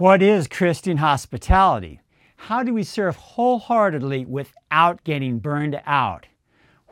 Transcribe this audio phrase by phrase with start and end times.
[0.00, 2.00] What is Christian hospitality?
[2.36, 6.24] How do we serve wholeheartedly without getting burned out?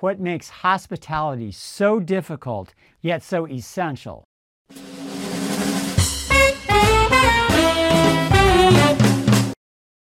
[0.01, 4.25] What makes hospitality so difficult yet so essential?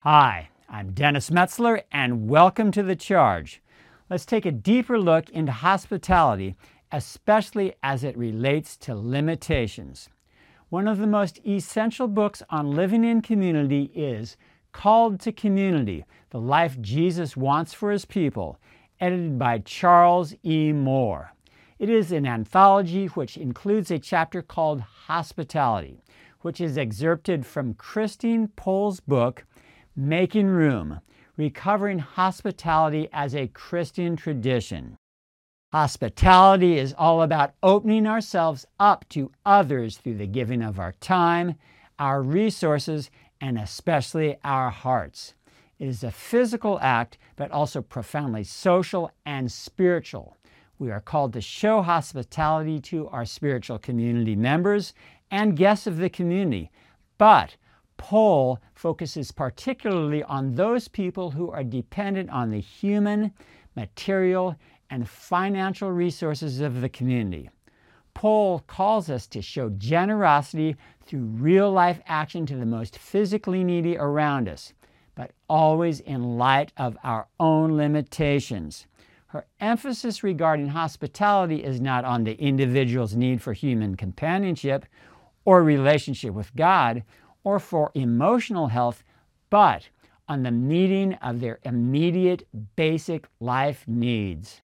[0.00, 3.60] Hi, I'm Dennis Metzler, and welcome to The Charge.
[4.08, 6.56] Let's take a deeper look into hospitality,
[6.90, 10.08] especially as it relates to limitations.
[10.74, 14.36] One of the most essential books on living in community is
[14.72, 18.58] Called to Community The Life Jesus Wants for His People,
[18.98, 20.72] edited by Charles E.
[20.72, 21.32] Moore.
[21.78, 26.02] It is an anthology which includes a chapter called Hospitality,
[26.40, 29.44] which is excerpted from Christine Pohl's book,
[29.94, 30.98] Making Room
[31.36, 34.96] Recovering Hospitality as a Christian Tradition.
[35.74, 41.56] Hospitality is all about opening ourselves up to others through the giving of our time,
[41.98, 43.10] our resources,
[43.40, 45.34] and especially our hearts.
[45.80, 50.36] It is a physical act, but also profoundly social and spiritual.
[50.78, 54.94] We are called to show hospitality to our spiritual community members
[55.32, 56.70] and guests of the community.
[57.18, 57.56] But
[57.96, 63.32] Pohl focuses particularly on those people who are dependent on the human,
[63.74, 64.56] material,
[64.90, 67.50] and financial resources of the community.
[68.14, 73.96] Pohl calls us to show generosity through real life action to the most physically needy
[73.96, 74.72] around us,
[75.14, 78.86] but always in light of our own limitations.
[79.26, 84.86] Her emphasis regarding hospitality is not on the individual's need for human companionship
[85.44, 87.02] or relationship with God
[87.42, 89.02] or for emotional health,
[89.50, 89.88] but
[90.28, 92.46] on the meeting of their immediate
[92.76, 94.62] basic life needs.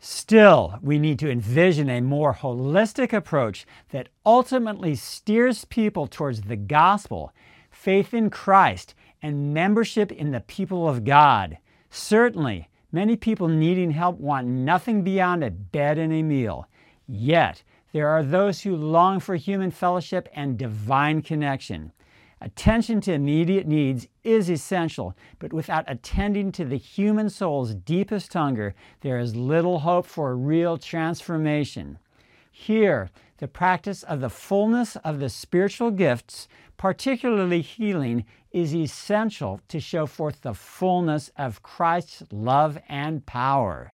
[0.00, 6.56] Still, we need to envision a more holistic approach that ultimately steers people towards the
[6.56, 7.32] gospel,
[7.70, 11.58] faith in Christ, and membership in the people of God.
[11.90, 16.68] Certainly, many people needing help want nothing beyond a bed and a meal.
[17.08, 21.90] Yet, there are those who long for human fellowship and divine connection.
[22.40, 28.74] Attention to immediate needs is essential, but without attending to the human soul's deepest hunger,
[29.00, 31.98] there is little hope for real transformation.
[32.52, 39.80] Here, the practice of the fullness of the spiritual gifts, particularly healing, is essential to
[39.80, 43.90] show forth the fullness of Christ's love and power.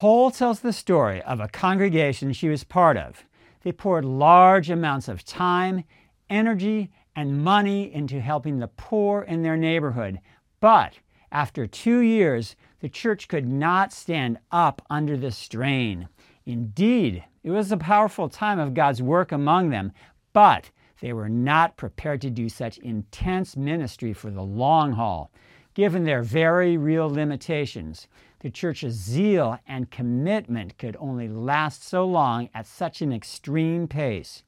[0.00, 3.24] Pohl tells the story of a congregation she was part of.
[3.62, 5.84] They poured large amounts of time,
[6.28, 10.20] energy, and money into helping the poor in their neighborhood.
[10.60, 10.94] But
[11.30, 16.08] after two years, the church could not stand up under the strain.
[16.46, 19.92] Indeed, it was a powerful time of God's work among them,
[20.32, 20.70] but
[21.00, 25.30] they were not prepared to do such intense ministry for the long haul,
[25.74, 28.06] given their very real limitations.
[28.40, 34.44] The church's zeal and commitment could only last so long at such an extreme pace.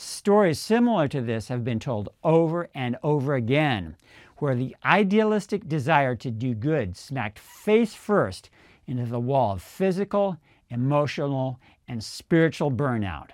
[0.00, 3.96] Stories similar to this have been told over and over again,
[4.36, 8.48] where the idealistic desire to do good smacked face first
[8.86, 10.36] into the wall of physical,
[10.68, 13.30] emotional, and spiritual burnout.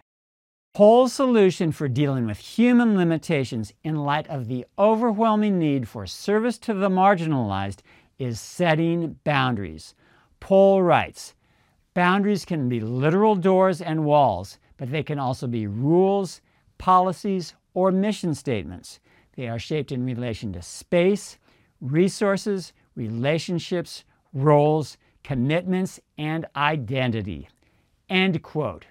[0.72, 6.56] Pohl's solution for dealing with human limitations in light of the overwhelming need for service
[6.60, 7.80] to the marginalized
[8.18, 9.94] is setting boundaries.
[10.40, 11.34] Pohl writes
[11.92, 16.40] Boundaries can be literal doors and walls, but they can also be rules,
[16.78, 19.00] policies, or mission statements.
[19.36, 21.38] They are shaped in relation to space,
[21.80, 27.48] resources, relationships, roles, commitments, and identity.
[28.08, 28.86] End quote.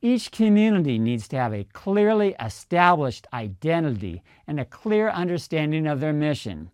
[0.00, 6.12] Each community needs to have a clearly established identity and a clear understanding of their
[6.12, 6.70] mission.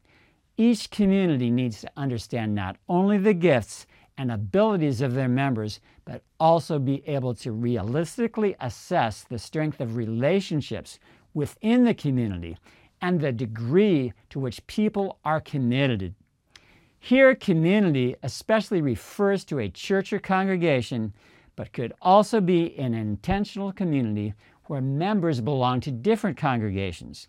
[0.57, 3.87] Each community needs to understand not only the gifts
[4.19, 9.97] and abilities of their members, but also be able to realistically assess the strength of
[9.97, 10.99] relationships
[11.35, 12.57] within the community
[13.01, 16.15] and the degree to which people are committed.
[17.01, 21.13] Here, community especially refers to a church or congregation,
[21.57, 24.35] but could also be an intentional community
[24.67, 27.29] where members belong to different congregations.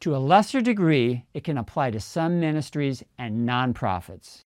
[0.00, 4.44] To a lesser degree, it can apply to some ministries and nonprofits.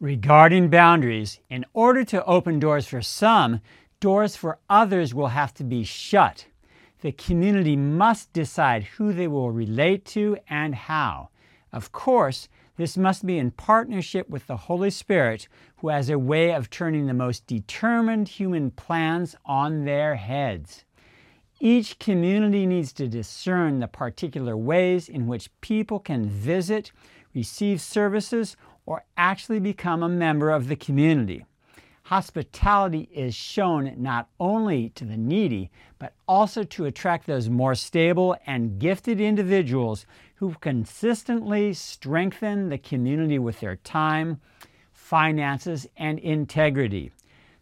[0.00, 3.60] Regarding boundaries, in order to open doors for some,
[3.98, 6.46] doors for others will have to be shut.
[7.00, 11.30] The community must decide who they will relate to and how.
[11.72, 15.48] Of course, this must be in partnership with the Holy Spirit,
[15.78, 20.84] who has a way of turning the most determined human plans on their heads.
[21.58, 26.92] Each community needs to discern the particular ways in which people can visit,
[27.34, 28.56] receive services,
[28.88, 31.44] or actually become a member of the community.
[32.04, 38.34] Hospitality is shown not only to the needy, but also to attract those more stable
[38.46, 40.06] and gifted individuals
[40.36, 44.40] who consistently strengthen the community with their time,
[44.90, 47.12] finances, and integrity.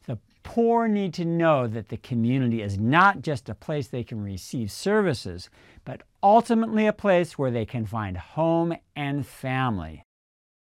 [0.07, 4.23] The poor need to know that the community is not just a place they can
[4.23, 5.51] receive services,
[5.85, 10.06] but ultimately a place where they can find home and family.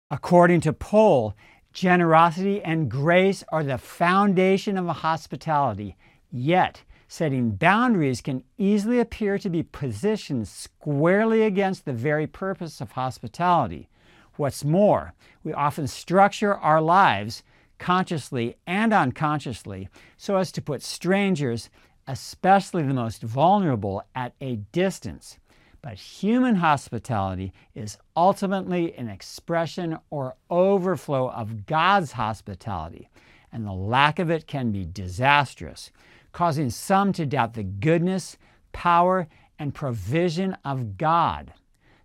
[0.08, 1.34] According to Pohl,
[1.72, 5.96] generosity and grace are the foundation of hospitality,
[6.30, 12.92] yet setting boundaries can easily appear to be positioned squarely against the very purpose of
[12.92, 13.88] hospitality.
[14.36, 15.12] What's more,
[15.42, 17.42] we often structure our lives,
[17.78, 21.68] consciously and unconsciously, so as to put strangers,
[22.06, 25.38] especially the most vulnerable, at a distance.
[25.86, 33.08] But human hospitality is ultimately an expression or overflow of God's hospitality,
[33.52, 35.92] and the lack of it can be disastrous,
[36.32, 38.36] causing some to doubt the goodness,
[38.72, 39.28] power,
[39.60, 41.54] and provision of God.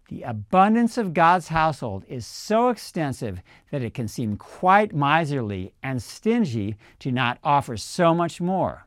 [0.09, 3.41] The abundance of God's household is so extensive
[3.71, 8.85] that it can seem quite miserly and stingy to not offer so much more.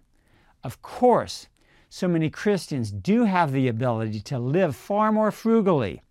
[0.63, 1.49] Of course,
[1.95, 6.03] so many Christians do have the ability to live far more frugally,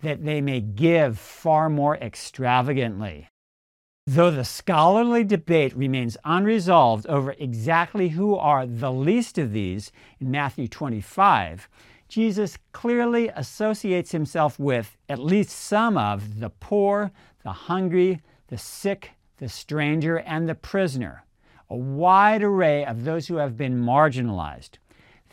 [0.00, 3.28] that they may give far more extravagantly.
[4.06, 10.30] Though the scholarly debate remains unresolved over exactly who are the least of these in
[10.30, 11.68] Matthew 25,
[12.08, 17.10] Jesus clearly associates himself with at least some of the poor,
[17.42, 21.26] the hungry, the sick, the stranger, and the prisoner,
[21.68, 24.78] a wide array of those who have been marginalized.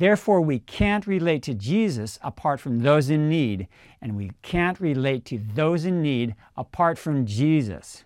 [0.04, 3.70] Therefore, we can't relate to Jesus apart from those in need,
[4.02, 8.04] and we can't relate to those in need apart from Jesus.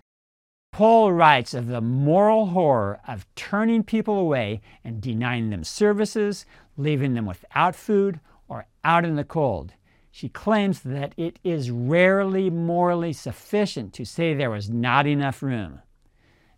[0.70, 6.46] Pohl writes of the moral horror of turning people away and denying them services,
[6.76, 9.74] leaving them without food, or out in the cold.
[10.12, 15.82] She claims that it is rarely morally sufficient to say there was not enough room.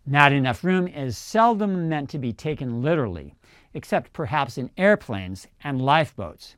[0.05, 3.33] Not enough room is seldom meant to be taken literally,
[3.73, 6.55] except perhaps in airplanes and lifeboats.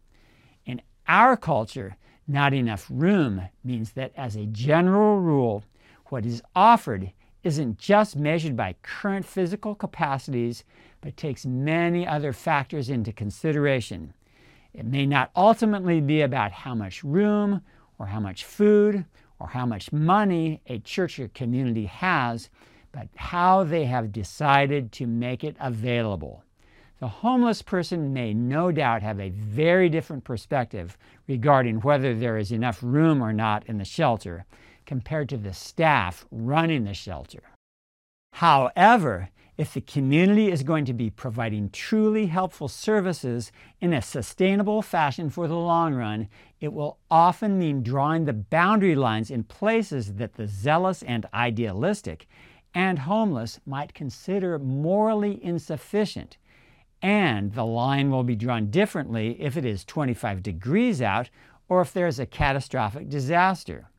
[0.65, 5.63] In our culture, not enough room means that as a general rule,
[6.05, 7.11] what is offered
[7.43, 10.63] isn't just measured by current physical capacities,
[11.01, 14.13] but takes many other factors into consideration,
[14.73, 17.61] it may not ultimately be about how much room
[17.99, 19.05] or how much food
[19.39, 22.49] or how much money a church or community has,
[22.91, 26.42] but how they have decided to make it available.
[27.03, 30.97] The homeless person may no doubt have a very different perspective
[31.27, 34.45] regarding whether there is enough room or not in the shelter
[34.85, 37.43] compared to the staff running the shelter.
[38.35, 43.51] However, if the community is going to be providing truly helpful services
[43.81, 46.29] in a sustainable fashion for the long run,
[46.61, 52.27] it will often mean drawing the boundary lines in places that the zealous and idealistic
[52.73, 56.37] and homeless might consider morally insufficient.
[57.03, 61.29] And the line will be drawn differently if it is 25 degrees out
[61.67, 63.89] or if there is a catastrophic disaster.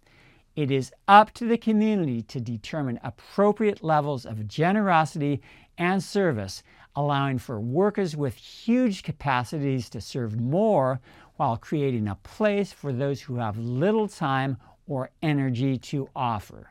[0.56, 5.42] It is up to the community to determine appropriate levels of generosity
[5.76, 6.62] and service,
[6.96, 11.00] allowing for workers with huge capacities to serve more
[11.36, 14.56] while creating a place for those who have little time
[14.86, 16.70] or energy to offer.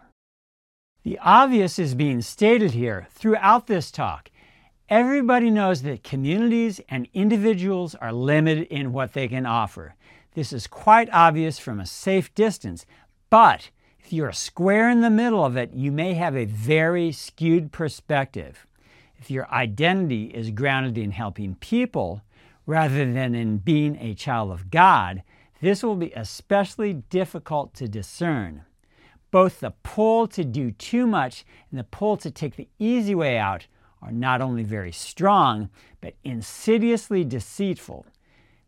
[1.03, 4.31] The obvious is being stated here throughout this talk.
[4.93, 9.95] Everybody knows that communities and individuals are limited in what they can offer.
[10.35, 12.85] This is quite obvious from a safe distance,
[13.31, 17.71] but if you're square in the middle of it, you may have a very skewed
[17.71, 18.67] perspective.
[19.17, 22.21] If your identity is grounded in helping people
[22.67, 25.23] rather than in being a child of God,
[25.59, 28.61] this will be especially difficult to discern.
[29.31, 33.39] Both the pull to do too much and the pull to take the easy way
[33.39, 33.65] out
[34.03, 35.69] are not only very strong,
[36.01, 38.05] but insidiously deceitful.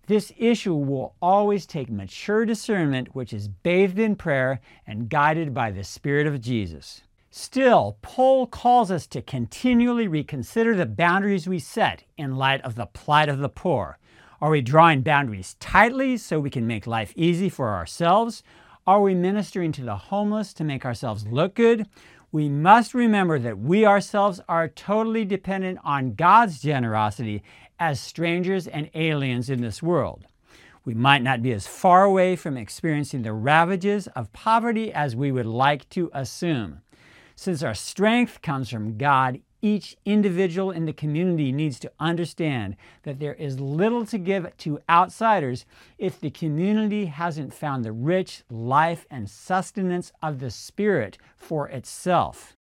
[0.07, 5.71] This issue will always take mature discernment, which is bathed in prayer and guided by
[5.71, 7.01] the Spirit of Jesus.
[7.31, 12.85] Still, Pohl calls us to continually reconsider the boundaries we set in light of the
[12.85, 13.97] plight of the poor.
[14.39, 18.41] Are we drawing boundaries tightly so we can make life easy for ourselves?
[18.87, 21.87] Are we ministering to the homeless to make ourselves look good?
[22.35, 27.43] We must remember that we ourselves are totally dependent on God's generosity
[27.79, 30.25] as strangers and aliens in this world.
[30.83, 35.31] We might not be as far away from experiencing the ravages of poverty as we
[35.31, 36.81] would like to assume.
[37.37, 43.19] Since our strength comes from God, each individual in the community needs to understand that
[43.19, 45.65] there is little to give to outsiders
[45.97, 52.55] if the community hasn't found the rich life and sustenance of the Spirit for itself.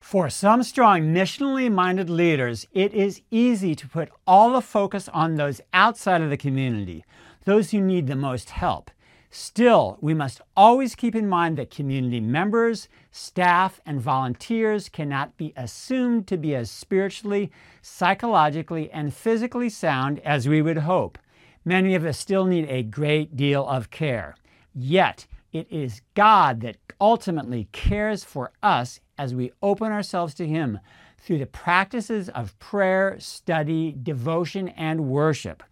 [0.00, 5.34] For some strong missionally minded leaders, it is easy to put all the focus on
[5.34, 7.04] those outside of the community,
[7.44, 8.92] those who need the most help.
[9.32, 15.52] Still, we must always keep in mind that community members, staff, and volunteers cannot be
[15.56, 21.16] assumed to be as spiritually, psychologically, and physically sound as we would hope.
[21.64, 24.34] Many of us still need a great deal of care.
[24.74, 30.80] Yet, it is God that ultimately cares for us as we open ourselves to Him
[31.18, 35.62] through the practices of prayer, study, devotion, and worship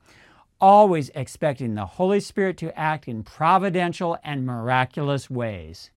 [0.60, 5.90] always expecting the Holy Spirit to act in providential and miraculous ways.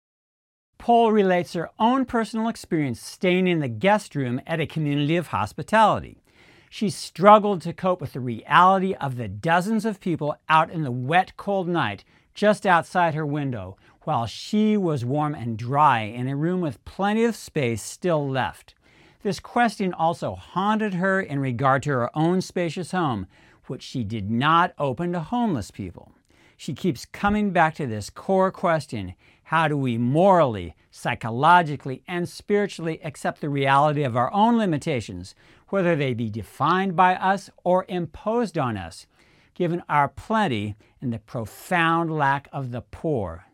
[0.79, 5.29] Pohl relates her own personal experience staying in the guest room at a community of
[5.29, 6.23] hospitality.
[6.71, 10.91] She struggled to cope with the reality of the dozens of people out in the
[10.91, 16.37] wet, cold night just outside her window, while she was warm and dry in a
[16.37, 18.75] room with plenty of space still left.
[19.23, 23.27] This question also haunted her in regard to her own spacious home,
[23.69, 26.13] which she did not open to homeless people.
[26.57, 33.01] She keeps coming back to this core question how do we morally, psychologically, and spiritually
[33.03, 35.35] accept the reality of our own limitations,
[35.69, 39.07] whether they be defined by us or imposed on us,
[39.55, 43.47] given our plenty and the profound lack of the poor?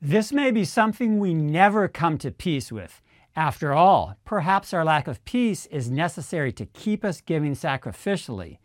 [0.00, 3.02] This may be something we never come to peace with.
[3.34, 8.56] After all, perhaps our lack of peace is necessary to keep us giving sacrificially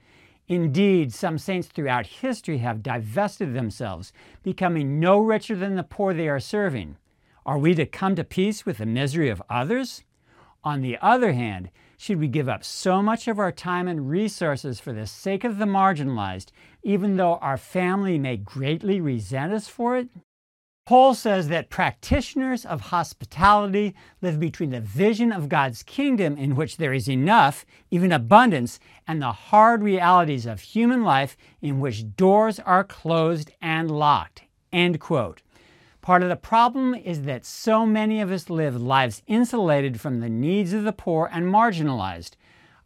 [0.52, 4.12] Indeed, some saints throughout history have divested themselves,
[4.44, 6.98] becoming no richer than the poor they are serving.
[7.46, 10.04] Are we to come to peace with the misery of others?
[10.62, 14.82] On the other hand, should we give up so much of our time and resources
[14.82, 16.52] for the sake of the marginalized,
[16.84, 20.10] even though our family may greatly resent us for it?
[20.92, 26.76] Pohl says that practitioners of hospitality live between the vision of God's kingdom, in which
[26.76, 32.60] there is enough, even abundance, and the hard realities of human life, in which doors
[32.60, 34.44] are closed and locked.
[34.74, 35.42] End quote.
[36.02, 40.30] Part of the problem is that so many of us live lives insulated from the
[40.30, 42.32] needs of the poor and marginalized.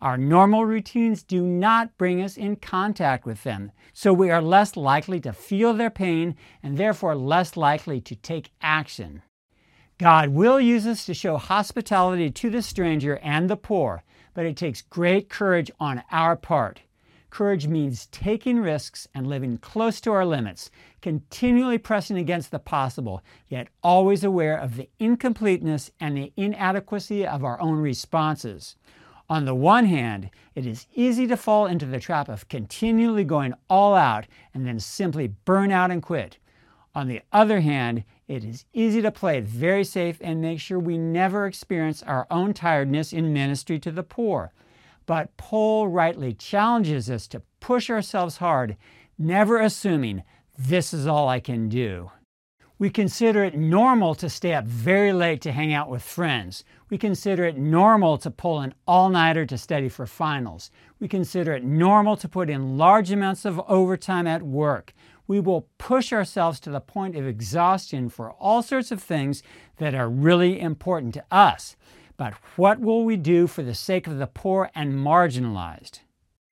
[0.01, 4.75] Our normal routines do not bring us in contact with them, so we are less
[4.75, 9.21] likely to feel their pain and therefore less likely to take action.
[9.97, 14.57] God will use us to show hospitality to the stranger and the poor, but it
[14.57, 16.81] takes great courage on our part.
[17.29, 20.69] Courage means taking risks and living close to our limits,
[21.01, 27.43] continually pressing against the possible, yet always aware of the incompleteness and the inadequacy of
[27.43, 28.75] our own responses.
[29.29, 33.53] On the one hand, it is easy to fall into the trap of continually going
[33.69, 36.37] all out and then simply burn out and quit.
[36.93, 40.79] On the other hand, it is easy to play it very safe and make sure
[40.79, 44.53] we never experience our own tiredness in ministry to the poor.
[45.05, 48.77] But Pohl rightly challenges us to push ourselves hard,
[49.17, 50.23] never assuming
[50.57, 52.11] this is all I can do.
[52.77, 56.65] We consider it normal to stay up very late to hang out with friends.
[56.89, 60.71] We consider it normal to pull an all nighter to study for finals.
[60.99, 64.93] We consider it normal to put in large amounts of overtime at work.
[65.25, 69.41] We will push ourselves to the point of exhaustion for all sorts of things
[69.77, 71.77] that are really important to us.
[72.17, 75.99] But what will we do for the sake of the poor and marginalized?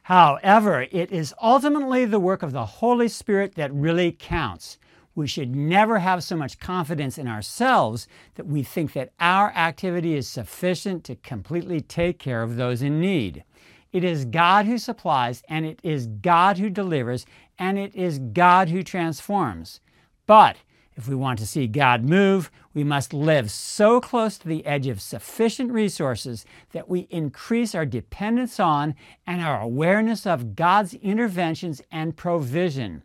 [0.04, 4.78] However, it is ultimately the work of the Holy Spirit that really counts.
[5.16, 10.16] We should never have so much confidence in ourselves that we think that our activity
[10.16, 13.44] is sufficient to completely take care of those in need.
[13.92, 17.28] It is God who supplies, and it is God who delivers,
[17.60, 19.82] and it is God who transforms.
[20.26, 20.58] But
[20.96, 24.88] if we want to see God move, we must live so close to the edge
[24.88, 31.82] of sufficient resources that we increase our dependence on and our awareness of God's interventions
[31.92, 33.04] and provision.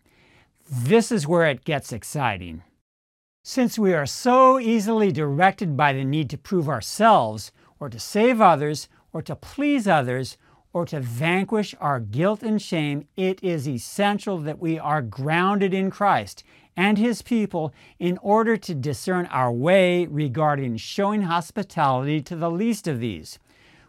[0.71, 2.63] This is where it gets exciting.
[3.43, 8.43] Since we are so easily directed by the need to prove ourselves, or to save
[8.43, 10.37] others, or to please others,
[10.75, 15.91] or to vanquish our guilt and shame, it is essential that we are grounded in
[15.91, 16.45] Christ
[16.77, 22.87] and His people in order to discern our way regarding showing hospitality to the least
[22.87, 23.39] of these.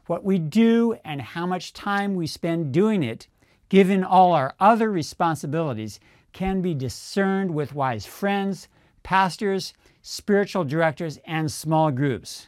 [0.06, 3.28] What we do and how much time we spend doing it
[3.70, 6.00] given all our other responsibilities,
[6.34, 8.68] can be discerned with wise friends,
[9.04, 12.48] pastors, spiritual directors, and small groups.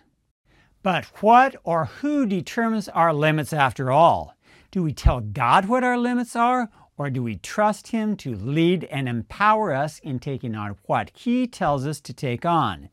[0.84, 4.36] But what or who determines our limits after all?
[4.72, 8.86] Do we tell God what our limits are, or do we trust Him to lead
[8.86, 12.90] and empower us in taking on what He tells us to take on?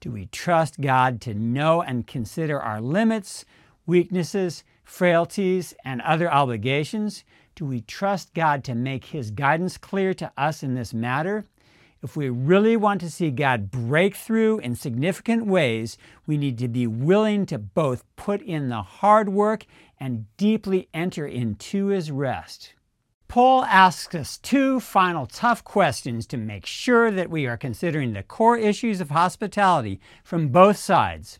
[0.00, 3.44] Do we trust God to know and consider our limits,
[3.86, 7.24] weaknesses, frailties, and other obligations?
[7.56, 11.46] Do we trust God to make His guidance clear to us in this matter?
[12.02, 15.96] If we really want to see God break through in significant ways,
[16.26, 19.64] we need to be willing to both put in the hard work
[19.98, 22.74] and deeply enter into His rest.
[23.26, 28.22] Pohl asks us two final tough questions to make sure that we are considering the
[28.22, 31.38] core issues of hospitality from both sides.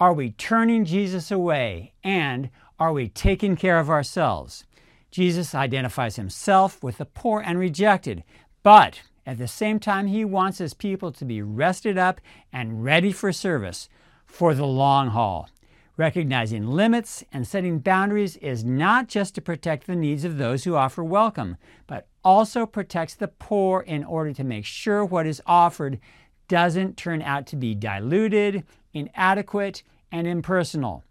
[0.00, 1.92] Are we turning Jesus away?
[2.02, 4.64] And are we taking care of ourselves?
[5.12, 8.24] Jesus identifies himself with the poor and rejected,
[8.62, 12.20] but at the same time, he wants his people to be rested up
[12.52, 13.88] and ready for service
[14.26, 15.48] for the long haul.
[15.96, 20.74] Recognizing limits and setting boundaries is not just to protect the needs of those who
[20.74, 26.00] offer welcome, but also protects the poor in order to make sure what is offered
[26.48, 28.64] doesn't turn out to be diluted,
[28.94, 31.04] inadequate, and impersonal.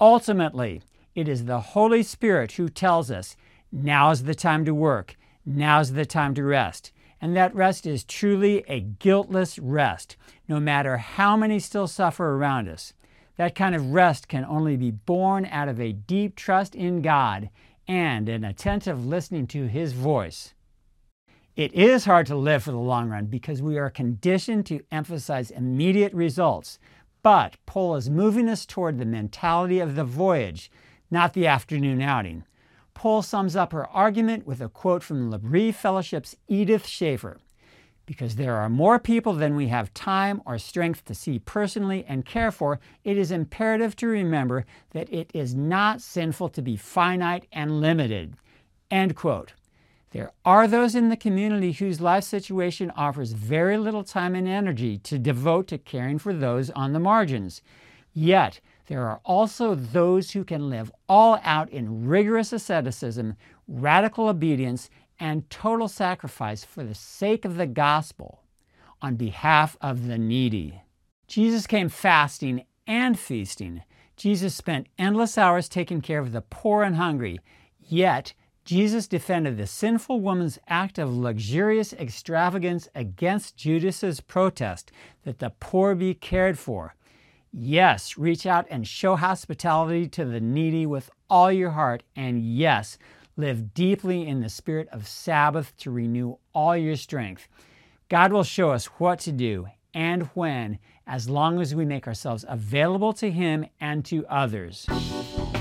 [0.00, 0.82] Ultimately,
[1.14, 3.36] it is the Holy Spirit who tells us
[3.70, 6.92] now's the time to work, now's the time to rest.
[7.20, 10.16] And that rest is truly a guiltless rest,
[10.48, 12.94] no matter how many still suffer around us.
[13.36, 17.50] That kind of rest can only be born out of a deep trust in God
[17.86, 20.54] and an attentive listening to His voice.
[21.54, 25.50] It is hard to live for the long run because we are conditioned to emphasize
[25.50, 26.78] immediate results,
[27.22, 30.70] but Pohl is moving us toward the mentality of the voyage,
[31.12, 32.44] not the afternoon outing.
[32.94, 37.38] Pohl sums up her argument with a quote from L'Abri Fellowship's Edith Schaeffer
[38.06, 42.26] because there are more people than we have time or strength to see personally and
[42.26, 47.46] care for, it is imperative to remember that it is not sinful to be finite
[47.52, 48.36] and limited.
[48.90, 49.52] End quote.
[50.10, 54.98] There are those in the community whose life situation offers very little time and energy
[54.98, 57.62] to devote to caring for those on the margins.
[58.12, 58.60] Yet,
[58.92, 65.48] there are also those who can live all out in rigorous asceticism, radical obedience, and
[65.48, 68.42] total sacrifice for the sake of the gospel
[69.00, 70.82] on behalf of the needy.
[71.26, 73.82] Jesus came fasting and feasting.
[74.18, 77.40] Jesus spent endless hours taking care of the poor and hungry.
[77.80, 78.34] Yet,
[78.66, 84.92] Jesus defended the sinful woman's act of luxurious extravagance against Judas's protest
[85.24, 86.94] that the poor be cared for.
[87.52, 92.02] Yes, reach out and show hospitality to the needy with all your heart.
[92.16, 92.98] And yes,
[93.36, 97.48] Live deeply in the spirit of Sabbath to renew all your strength.
[98.10, 102.44] God will show us what to do and when, as long as we make ourselves
[102.46, 104.84] available to Him and to others.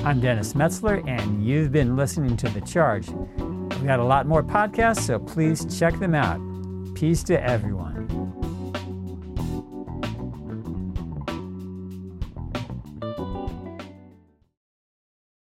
[0.04, 3.10] I'm Dennis Metzler, and you've been listening to The Charge.
[3.10, 6.42] We've got a lot more podcasts, so please check them out.
[6.94, 8.01] Peace to everyone.